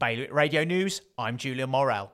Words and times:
Bailiwick 0.00 0.32
Radio 0.32 0.64
News, 0.64 1.02
I'm 1.18 1.36
Julia 1.36 1.66
Morel. 1.66 2.10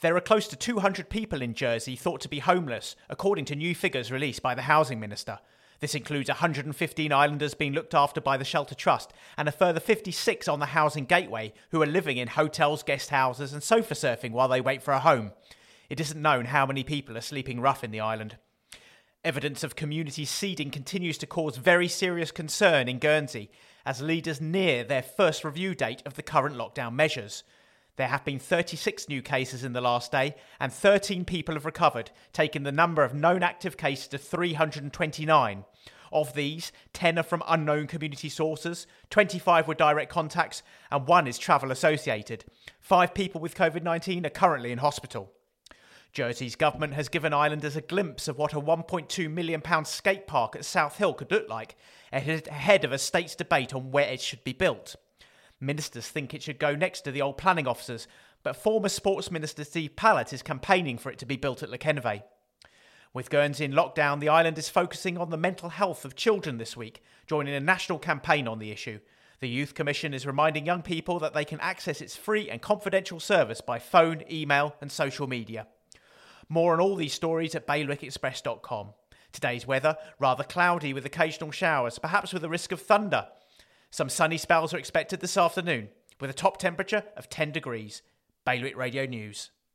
There 0.00 0.16
are 0.16 0.20
close 0.20 0.48
to 0.48 0.56
200 0.56 1.10
people 1.10 1.42
in 1.42 1.52
Jersey 1.52 1.94
thought 1.94 2.22
to 2.22 2.28
be 2.28 2.38
homeless, 2.38 2.96
according 3.10 3.44
to 3.44 3.54
new 3.54 3.74
figures 3.74 4.10
released 4.10 4.40
by 4.40 4.54
the 4.54 4.62
Housing 4.62 4.98
Minister. 4.98 5.38
This 5.80 5.94
includes 5.94 6.30
115 6.30 7.12
islanders 7.12 7.52
being 7.52 7.74
looked 7.74 7.92
after 7.92 8.22
by 8.22 8.38
the 8.38 8.46
Shelter 8.46 8.74
Trust 8.74 9.12
and 9.36 9.46
a 9.46 9.52
further 9.52 9.78
56 9.78 10.48
on 10.48 10.58
the 10.58 10.66
Housing 10.66 11.04
Gateway 11.04 11.52
who 11.70 11.82
are 11.82 11.86
living 11.86 12.16
in 12.16 12.28
hotels, 12.28 12.82
guest 12.82 13.10
houses, 13.10 13.52
and 13.52 13.62
sofa 13.62 13.92
surfing 13.92 14.32
while 14.32 14.48
they 14.48 14.62
wait 14.62 14.82
for 14.82 14.92
a 14.92 15.00
home. 15.00 15.32
It 15.90 16.00
isn't 16.00 16.22
known 16.22 16.46
how 16.46 16.64
many 16.64 16.82
people 16.82 17.14
are 17.18 17.20
sleeping 17.20 17.60
rough 17.60 17.84
in 17.84 17.90
the 17.90 18.00
island. 18.00 18.38
Evidence 19.22 19.62
of 19.62 19.76
community 19.76 20.24
seeding 20.24 20.70
continues 20.70 21.18
to 21.18 21.26
cause 21.26 21.58
very 21.58 21.88
serious 21.88 22.30
concern 22.30 22.88
in 22.88 22.98
Guernsey 22.98 23.50
as 23.88 24.02
leaders 24.02 24.38
near 24.38 24.84
their 24.84 25.00
first 25.00 25.42
review 25.42 25.74
date 25.74 26.02
of 26.04 26.12
the 26.12 26.22
current 26.22 26.54
lockdown 26.54 26.92
measures. 26.92 27.42
There 27.96 28.08
have 28.08 28.22
been 28.22 28.38
36 28.38 29.08
new 29.08 29.22
cases 29.22 29.64
in 29.64 29.72
the 29.72 29.80
last 29.80 30.12
day, 30.12 30.34
and 30.60 30.70
13 30.70 31.24
people 31.24 31.54
have 31.54 31.64
recovered, 31.64 32.10
taking 32.34 32.64
the 32.64 32.70
number 32.70 33.02
of 33.02 33.14
known 33.14 33.42
active 33.42 33.78
cases 33.78 34.06
to 34.08 34.18
329. 34.18 35.64
Of 36.12 36.34
these, 36.34 36.70
10 36.92 37.18
are 37.18 37.22
from 37.22 37.42
unknown 37.48 37.86
community 37.86 38.28
sources, 38.28 38.86
25 39.08 39.66
were 39.66 39.74
direct 39.74 40.12
contacts, 40.12 40.62
and 40.90 41.06
one 41.06 41.26
is 41.26 41.38
travel 41.38 41.72
associated. 41.72 42.44
Five 42.82 43.14
people 43.14 43.40
with 43.40 43.54
COVID 43.54 43.82
19 43.82 44.26
are 44.26 44.30
currently 44.30 44.70
in 44.70 44.78
hospital. 44.78 45.32
Jersey's 46.18 46.56
government 46.56 46.94
has 46.94 47.08
given 47.08 47.32
islanders 47.32 47.76
a 47.76 47.80
glimpse 47.80 48.26
of 48.26 48.38
what 48.38 48.52
a 48.52 48.60
£1.2 48.60 49.30
million 49.30 49.62
skate 49.84 50.26
park 50.26 50.56
at 50.56 50.64
South 50.64 50.96
Hill 50.96 51.14
could 51.14 51.30
look 51.30 51.48
like, 51.48 51.76
ahead 52.12 52.84
of 52.84 52.90
a 52.90 52.98
state's 52.98 53.36
debate 53.36 53.72
on 53.72 53.92
where 53.92 54.08
it 54.08 54.20
should 54.20 54.42
be 54.42 54.52
built. 54.52 54.96
Ministers 55.60 56.08
think 56.08 56.34
it 56.34 56.42
should 56.42 56.58
go 56.58 56.74
next 56.74 57.02
to 57.02 57.12
the 57.12 57.22
old 57.22 57.38
planning 57.38 57.68
offices, 57.68 58.08
but 58.42 58.56
former 58.56 58.88
Sports 58.88 59.30
Minister 59.30 59.62
Steve 59.62 59.94
Pallett 59.94 60.32
is 60.32 60.42
campaigning 60.42 60.98
for 60.98 61.12
it 61.12 61.20
to 61.20 61.24
be 61.24 61.36
built 61.36 61.62
at 61.62 61.70
Les 61.70 61.78
Quennevais. 61.78 62.24
With 63.14 63.30
Guernsey 63.30 63.66
in 63.66 63.72
lockdown, 63.72 64.18
the 64.18 64.28
island 64.28 64.58
is 64.58 64.68
focusing 64.68 65.18
on 65.18 65.30
the 65.30 65.36
mental 65.36 65.68
health 65.68 66.04
of 66.04 66.16
children 66.16 66.58
this 66.58 66.76
week, 66.76 67.00
joining 67.28 67.54
a 67.54 67.60
national 67.60 68.00
campaign 68.00 68.48
on 68.48 68.58
the 68.58 68.72
issue. 68.72 68.98
The 69.38 69.48
Youth 69.48 69.72
Commission 69.72 70.12
is 70.12 70.26
reminding 70.26 70.66
young 70.66 70.82
people 70.82 71.20
that 71.20 71.32
they 71.32 71.44
can 71.44 71.60
access 71.60 72.00
its 72.00 72.16
free 72.16 72.50
and 72.50 72.60
confidential 72.60 73.20
service 73.20 73.60
by 73.60 73.78
phone, 73.78 74.24
email, 74.28 74.74
and 74.80 74.90
social 74.90 75.28
media. 75.28 75.68
More 76.48 76.72
on 76.72 76.80
all 76.80 76.96
these 76.96 77.12
stories 77.12 77.54
at 77.54 77.66
bailiwickexpress.com. 77.66 78.94
Today's 79.32 79.66
weather 79.66 79.96
rather 80.18 80.44
cloudy 80.44 80.92
with 80.94 81.04
occasional 81.04 81.50
showers, 81.50 81.98
perhaps 81.98 82.32
with 82.32 82.44
a 82.44 82.48
risk 82.48 82.72
of 82.72 82.80
thunder. 82.80 83.28
Some 83.90 84.08
sunny 84.08 84.38
spells 84.38 84.72
are 84.72 84.78
expected 84.78 85.20
this 85.20 85.36
afternoon, 85.36 85.88
with 86.20 86.30
a 86.30 86.34
top 86.34 86.58
temperature 86.58 87.04
of 87.16 87.28
10 87.28 87.52
degrees. 87.52 88.02
Bailiwick 88.44 88.76
Radio 88.76 89.04
News. 89.04 89.50